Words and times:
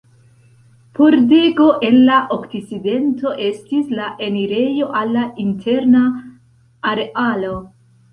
Pordego 0.99 1.65
en 1.89 1.97
la 2.07 2.15
okcidento 2.37 3.33
estis 3.47 3.91
la 3.99 4.07
enirejo 4.29 4.87
al 5.01 5.13
la 5.17 5.27
interna 5.45 6.03
arealo. 6.93 7.53